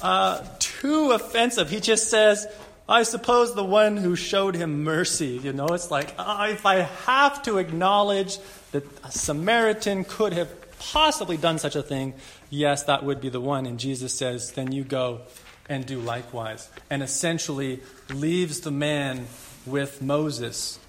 [0.02, 1.70] uh, too offensive.
[1.70, 2.48] He just says,
[2.88, 5.40] I suppose the one who showed him mercy.
[5.44, 8.38] You know, it's like uh, if I have to acknowledge
[8.72, 12.14] that a Samaritan could have possibly done such a thing,
[12.50, 13.66] yes, that would be the one.
[13.66, 15.22] And Jesus says, then you go
[15.70, 16.70] and do likewise.
[16.90, 19.28] And essentially leaves the man
[19.66, 20.80] with Moses,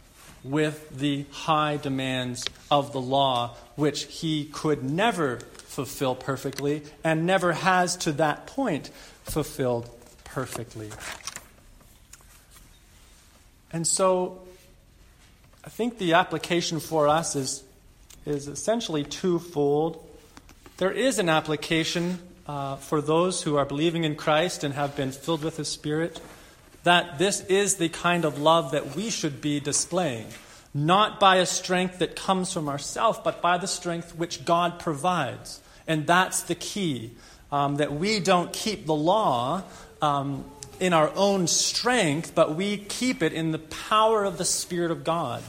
[0.44, 7.52] with the high demands of the law, which he could never fulfill perfectly and never
[7.52, 8.88] has to that point
[9.24, 9.88] fulfilled
[10.24, 10.90] perfectly.
[13.72, 14.42] And so
[15.64, 17.62] I think the application for us is,
[18.24, 20.04] is essentially twofold.
[20.78, 25.12] There is an application uh, for those who are believing in Christ and have been
[25.12, 26.20] filled with His Spirit
[26.84, 30.26] that this is the kind of love that we should be displaying.
[30.72, 35.60] Not by a strength that comes from ourselves, but by the strength which God provides.
[35.86, 37.12] And that's the key.
[37.50, 39.62] Um, that we don't keep the law
[40.00, 40.44] um,
[40.80, 45.02] in our own strength, but we keep it in the power of the Spirit of
[45.02, 45.42] God.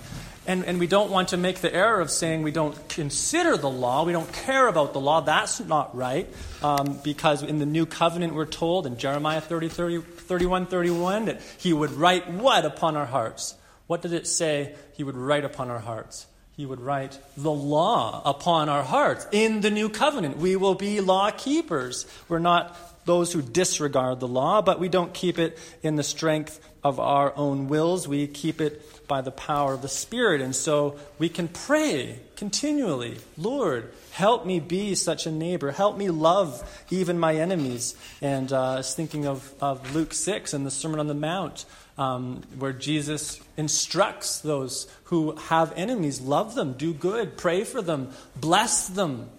[0.50, 3.70] And, and we don't want to make the error of saying we don't consider the
[3.70, 5.22] law, we don't care about the law.
[5.22, 6.28] That's not right,
[6.64, 11.40] um, because in the new covenant we're told in Jeremiah 30, 30, 31, 31 that
[11.60, 13.54] he would write what upon our hearts?
[13.86, 16.26] What did it say he would write upon our hearts?
[16.58, 19.28] He would write the law upon our hearts.
[19.32, 22.08] In the new covenant, we will be law keepers.
[22.28, 26.60] We're not those who disregard the law, but we don't keep it in the strength
[26.84, 28.08] of our own wills.
[28.08, 30.40] We keep it by the power of the Spirit.
[30.40, 35.72] And so we can pray continually Lord, help me be such a neighbor.
[35.72, 37.96] Help me love even my enemies.
[38.22, 41.66] And uh, I was thinking of, of Luke 6 and the Sermon on the Mount.
[41.98, 48.14] Um, where Jesus instructs those who have enemies love them, do good, pray for them,
[48.38, 49.30] bless them,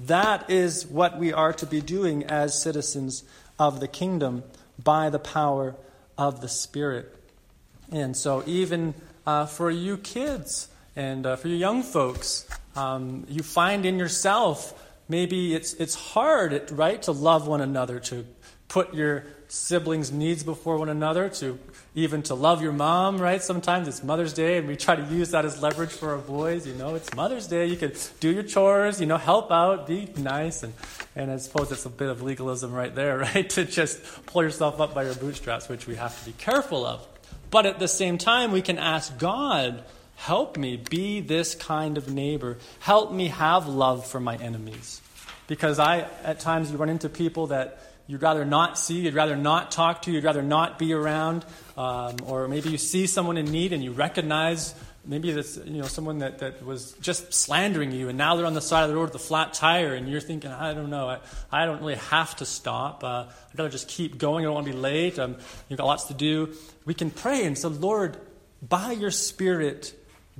[0.00, 3.24] that is what we are to be doing as citizens
[3.58, 4.44] of the kingdom
[4.82, 5.74] by the power
[6.18, 7.12] of the Spirit.
[7.90, 8.94] And so, even
[9.26, 14.82] uh, for you kids and uh, for you young folks, um, you find in yourself
[15.08, 18.24] maybe it's, it's hard, right, to love one another, to
[18.68, 21.58] put your siblings' needs before one another, to
[21.94, 23.42] even to love your mom, right?
[23.42, 26.66] Sometimes it's Mother's Day, and we try to use that as leverage for our boys.
[26.66, 27.66] You know, it's Mother's Day.
[27.66, 30.62] You can do your chores, you know, help out, be nice.
[30.62, 30.74] And,
[31.14, 33.48] and I suppose it's a bit of legalism right there, right?
[33.50, 37.06] to just pull yourself up by your bootstraps, which we have to be careful of.
[37.50, 39.82] But at the same time, we can ask God,
[40.16, 42.58] help me be this kind of neighbor.
[42.80, 45.00] Help me have love for my enemies.
[45.46, 49.36] Because I, at times, you run into people that you'd rather not see, you'd rather
[49.36, 51.44] not talk to, you'd rather not be around,
[51.76, 54.74] um, or maybe you see someone in need and you recognize
[55.06, 58.54] maybe it's you know someone that, that was just slandering you, and now they're on
[58.54, 61.08] the side of the road with a flat tire, and you're thinking, I don't know,
[61.08, 61.18] I,
[61.50, 63.04] I don't really have to stop.
[63.04, 64.44] Uh, I'd rather just keep going.
[64.44, 65.18] I don't want to be late.
[65.18, 65.36] Um,
[65.68, 66.54] you've got lots to do.
[66.84, 68.16] We can pray and say, Lord,
[68.62, 69.94] by your Spirit,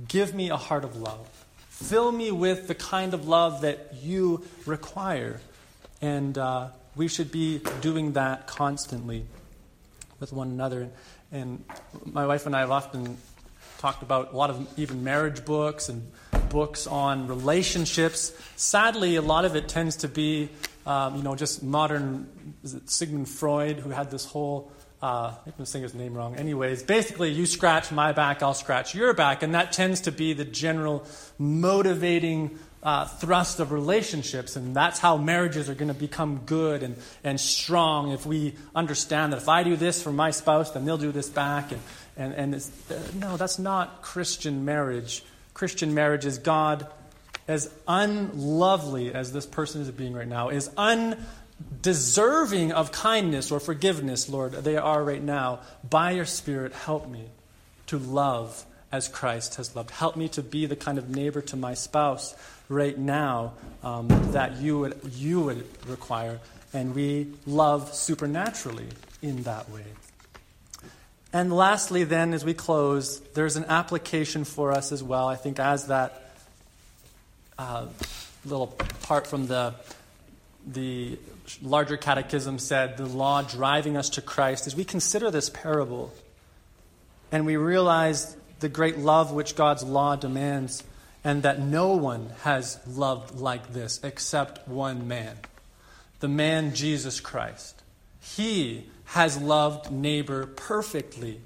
[0.07, 1.27] give me a heart of love.
[1.69, 5.39] Fill me with the kind of love that you require.
[6.01, 9.25] And uh, we should be doing that constantly
[10.19, 10.89] with one another.
[11.31, 11.63] And
[12.05, 13.17] my wife and I have often
[13.77, 16.11] talked about a lot of even marriage books and
[16.49, 18.31] books on relationships.
[18.55, 20.49] Sadly, a lot of it tends to be,
[20.87, 22.27] um, you know, just modern.
[22.63, 24.71] Is it Sigmund Freud who had this whole?
[24.99, 26.37] Uh, I'm saying his name wrong.
[26.37, 30.33] Anyways, basically, you scratch my back, I'll scratch your back, and that tends to be
[30.33, 31.05] the general
[31.37, 36.95] motivating uh, thrust of relationships, and that's how marriages are going to become good and,
[37.23, 40.97] and strong if we understand that if I do this for my spouse, then they'll
[40.97, 41.71] do this back.
[41.71, 41.81] And,
[42.15, 45.23] and, and uh, no, that's not Christian marriage.
[45.53, 46.87] Christian marriage is God,
[47.47, 54.27] as unlovely as this person is being right now, is undeserving of kindness or forgiveness,
[54.29, 55.59] Lord, they are right now.
[55.89, 57.25] By your Spirit, help me
[57.87, 59.91] to love as Christ has loved.
[59.91, 62.35] Help me to be the kind of neighbor to my spouse
[62.69, 66.39] right now um, that you would, you would require.
[66.73, 68.87] And we love supernaturally
[69.21, 69.85] in that way.
[71.33, 75.27] And lastly, then, as we close, there's an application for us as well.
[75.27, 76.26] I think, as that
[77.57, 77.87] uh,
[78.45, 78.67] little
[79.03, 79.73] part from the,
[80.65, 81.17] the
[81.61, 86.13] larger catechism said, the law driving us to Christ, as we consider this parable
[87.31, 90.83] and we realize the great love which God's law demands,
[91.23, 95.37] and that no one has loved like this except one man
[96.19, 97.83] the man Jesus Christ.
[98.19, 101.41] He has loved neighbor perfectly.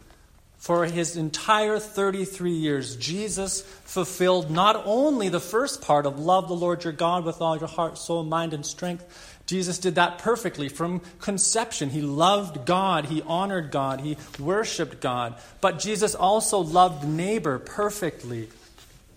[0.61, 6.53] For his entire 33 years, Jesus fulfilled not only the first part of love the
[6.53, 9.41] Lord your God with all your heart, soul, mind, and strength.
[9.47, 11.89] Jesus did that perfectly from conception.
[11.89, 15.33] He loved God, he honored God, he worshiped God.
[15.61, 18.47] But Jesus also loved neighbor perfectly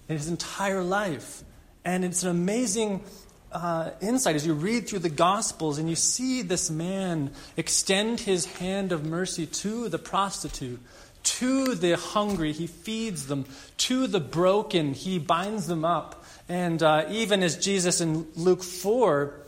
[0.08, 1.42] in his entire life.
[1.84, 3.04] And it's an amazing
[3.52, 8.46] uh, insight as you read through the Gospels and you see this man extend his
[8.46, 10.80] hand of mercy to the prostitute,
[11.24, 13.46] to the hungry, he feeds them,
[13.78, 16.24] to the broken, he binds them up.
[16.48, 19.40] And uh, even as Jesus in Luke 4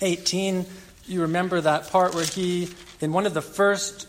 [0.00, 0.66] 18,
[1.06, 2.68] you remember that part where he,
[3.00, 4.08] in one of the first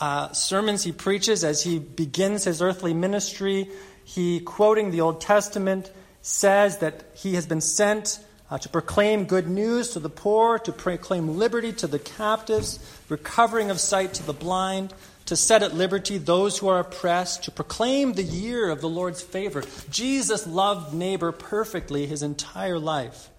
[0.00, 3.68] uh, sermons he preaches as he begins his earthly ministry,
[4.04, 5.90] he, quoting the Old Testament,
[6.22, 8.18] says that he has been sent
[8.50, 13.70] uh, to proclaim good news to the poor, to proclaim liberty to the captives, recovering
[13.70, 14.94] of sight to the blind,
[15.28, 19.22] to set at liberty those who are oppressed, to proclaim the year of the Lord's
[19.22, 19.62] favor.
[19.88, 23.30] Jesus loved neighbor perfectly his entire life.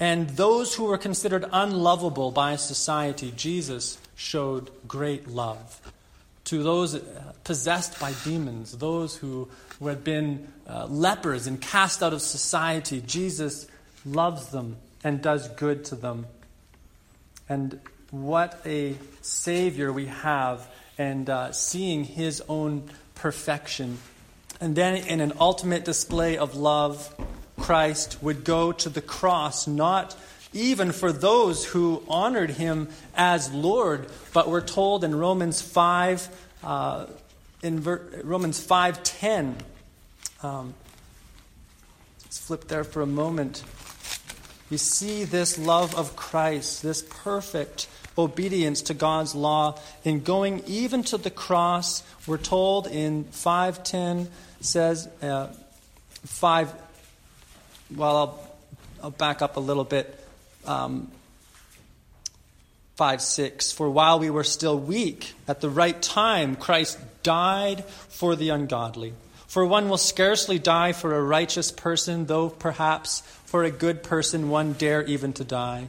[0.00, 5.80] And those who were considered unlovable by society, Jesus showed great love.
[6.44, 7.00] To those
[7.44, 9.48] possessed by demons, those who
[9.80, 13.02] who had been uh, lepers and cast out of society.
[13.04, 13.66] Jesus
[14.04, 16.26] loves them and does good to them.
[17.48, 17.80] And
[18.10, 20.68] what a Savior we have,
[21.00, 23.96] and uh, seeing His own perfection.
[24.60, 27.14] And then, in an ultimate display of love,
[27.58, 30.14] Christ would go to the cross, not
[30.52, 36.28] even for those who honored him as Lord, but we're told in Romans 5,
[36.64, 37.06] uh,
[37.62, 39.54] in ver- Romans 5.10,
[40.42, 40.74] um,
[42.24, 43.64] let's flip there for a moment.
[44.68, 47.86] You see this love of Christ, this perfect
[48.20, 52.02] obedience to God's law in going even to the cross.
[52.26, 54.28] We're told in 510
[54.60, 55.46] says uh,
[56.26, 56.74] 5
[57.96, 58.50] well I'll,
[59.02, 60.22] I'll back up a little bit
[60.66, 61.10] um,
[62.96, 68.36] 5 6 for while we were still weak at the right time Christ died for
[68.36, 69.14] the ungodly
[69.50, 74.48] for one will scarcely die for a righteous person, though perhaps for a good person
[74.48, 75.88] one dare even to die.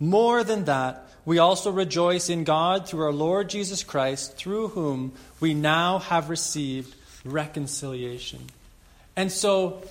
[0.00, 5.12] More than that, we also rejoice in God through our Lord Jesus Christ, through whom
[5.38, 6.94] we now have received
[7.24, 8.46] reconciliation.
[9.14, 9.82] And so,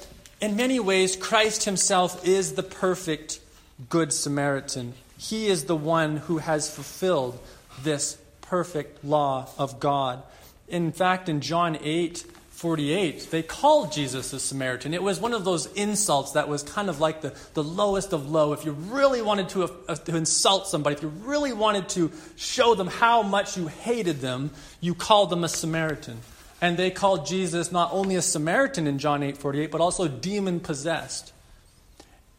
[0.41, 3.39] in many ways, Christ himself is the perfect
[3.87, 4.95] Good Samaritan.
[5.17, 7.39] He is the one who has fulfilled
[7.83, 10.23] this perfect law of God.
[10.67, 12.25] In fact, in John 8,
[12.59, 14.93] 48, they called Jesus a Samaritan.
[14.93, 18.29] It was one of those insults that was kind of like the, the lowest of
[18.29, 18.51] low.
[18.51, 22.75] If you really wanted to, uh, to insult somebody, if you really wanted to show
[22.75, 24.51] them how much you hated them,
[24.81, 26.17] you called them a Samaritan.
[26.59, 31.31] And they called Jesus not only a Samaritan in John 8:48, but also demon possessed.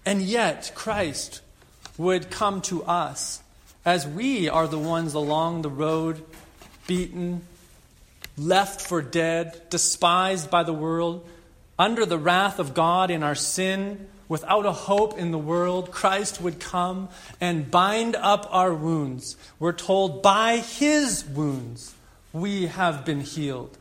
[0.04, 1.40] And yet Christ
[1.96, 3.40] would come to us
[3.86, 6.22] as we are the ones along the road,
[6.86, 7.46] beaten,
[8.40, 11.28] left for dead, despised by the world,
[11.78, 16.40] under the wrath of God in our sin, without a hope in the world, Christ
[16.40, 17.08] would come
[17.40, 19.36] and bind up our wounds.
[19.58, 21.94] We're told by his wounds
[22.32, 23.76] we have been healed.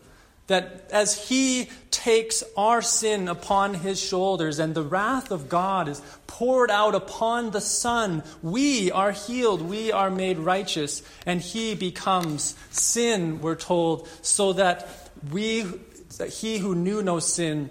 [0.50, 6.02] That as he takes our sin upon his shoulders and the wrath of God is
[6.26, 12.56] poured out upon the Son, we are healed, we are made righteous, and he becomes
[12.72, 14.90] sin, we're told, so that
[15.32, 15.62] we,
[16.18, 17.70] that he who knew no sin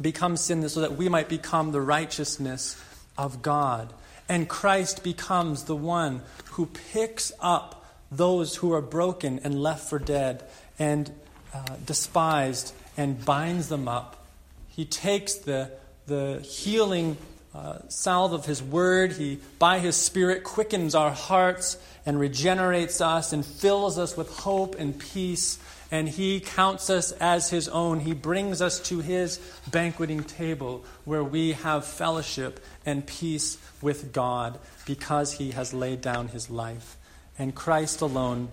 [0.00, 2.78] becomes sin so that we might become the righteousness
[3.16, 3.90] of God.
[4.28, 6.20] And Christ becomes the one
[6.52, 10.44] who picks up those who are broken and left for dead
[10.78, 11.10] and
[11.54, 14.26] uh, despised and binds them up.
[14.68, 15.70] He takes the,
[16.06, 17.16] the healing
[17.54, 19.12] uh, salve of His Word.
[19.12, 21.76] He, by His Spirit, quickens our hearts
[22.06, 25.58] and regenerates us and fills us with hope and peace.
[25.90, 28.00] And He counts us as His own.
[28.00, 29.38] He brings us to His
[29.70, 36.28] banqueting table where we have fellowship and peace with God because He has laid down
[36.28, 36.96] His life.
[37.38, 38.48] And Christ alone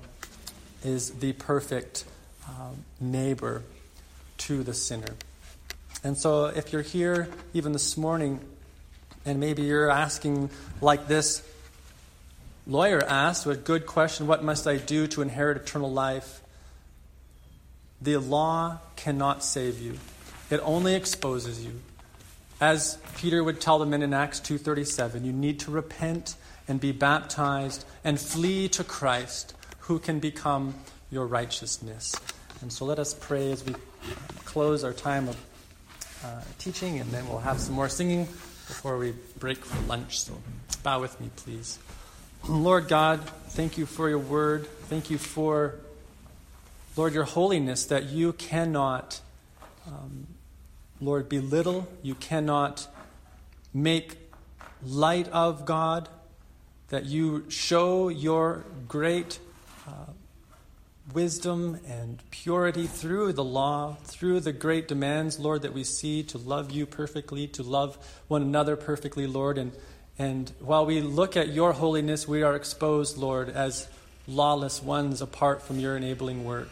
[0.83, 2.03] is the perfect
[2.49, 3.63] um, neighbor
[4.39, 5.15] to the sinner.
[6.03, 8.39] And so, if you're here even this morning,
[9.25, 10.49] and maybe you're asking,
[10.81, 11.43] like this
[12.65, 16.41] lawyer asked, a good question what must I do to inherit eternal life?
[18.01, 19.97] The law cannot save you,
[20.49, 21.81] it only exposes you.
[22.61, 26.35] As Peter would tell the men in Acts 2:37, you need to repent
[26.67, 30.75] and be baptized and flee to Christ, who can become
[31.09, 32.15] your righteousness.
[32.61, 33.73] And so let us pray as we
[34.45, 35.37] close our time of
[36.23, 40.19] uh, teaching, and then we'll have some more singing before we break for lunch.
[40.19, 40.33] So
[40.83, 41.79] bow with me, please.
[42.47, 44.67] Lord God, thank you for your word.
[44.89, 45.75] Thank you for,
[46.97, 49.21] Lord, your holiness that you cannot,
[49.87, 50.27] um,
[50.99, 51.87] Lord, belittle.
[52.03, 52.87] You cannot
[53.73, 54.17] make
[54.85, 56.09] light of God.
[56.89, 59.39] That you show your great
[61.13, 66.37] wisdom and purity through the law, through the great demands, Lord, that we see to
[66.37, 67.97] love you perfectly, to love
[68.27, 69.57] one another perfectly, Lord.
[69.57, 69.71] And,
[70.17, 73.87] and while we look at your holiness, we are exposed, Lord, as
[74.27, 76.69] lawless ones apart from your enabling work.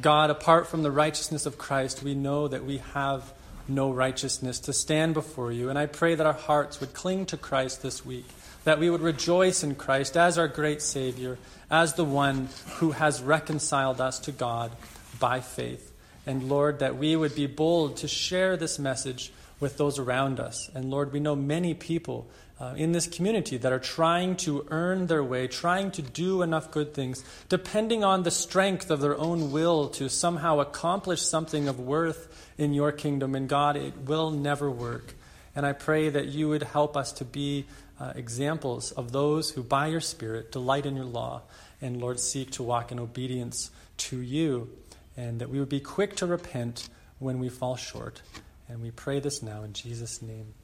[0.00, 3.32] God, apart from the righteousness of Christ, we know that we have
[3.68, 5.68] no righteousness to stand before you.
[5.68, 8.26] And I pray that our hearts would cling to Christ this week,
[8.64, 11.38] that we would rejoice in Christ as our great Savior,
[11.70, 14.72] as the one who has reconciled us to God
[15.18, 15.92] by faith.
[16.26, 20.70] And Lord, that we would be bold to share this message with those around us.
[20.74, 25.06] And Lord, we know many people uh, in this community that are trying to earn
[25.06, 29.50] their way, trying to do enough good things, depending on the strength of their own
[29.50, 33.34] will to somehow accomplish something of worth in your kingdom.
[33.34, 35.14] And God, it will never work.
[35.56, 37.66] And I pray that you would help us to be
[38.00, 41.42] uh, examples of those who, by your Spirit, delight in your law
[41.82, 44.70] and, Lord, seek to walk in obedience to you,
[45.16, 46.88] and that we would be quick to repent
[47.18, 48.22] when we fall short.
[48.68, 50.54] And we pray this now in Jesus' name.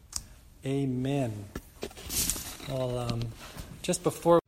[0.64, 1.44] Amen.
[2.68, 3.20] Well, um,
[3.82, 4.40] just before.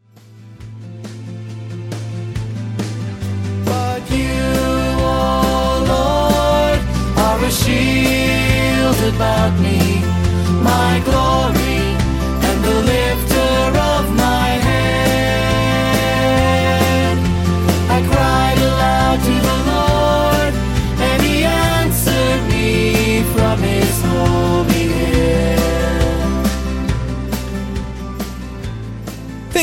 [3.65, 4.43] But you,
[5.87, 6.81] Lord,
[7.17, 10.01] are a shield about me,
[10.63, 11.28] my glory,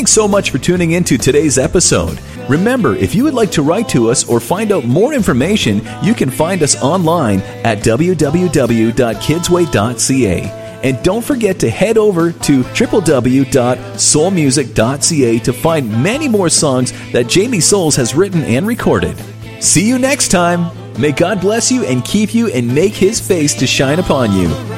[0.05, 2.19] Thanks so much for tuning in to today's episode.
[2.47, 6.13] Remember, if you would like to write to us or find out more information, you
[6.13, 10.79] can find us online at www.kidsway.ca.
[10.83, 17.59] And don't forget to head over to www.soulmusic.ca to find many more songs that Jamie
[17.59, 19.19] Soles has written and recorded.
[19.59, 20.69] See you next time.
[21.01, 24.74] May God bless you and keep you and make his face to shine upon you.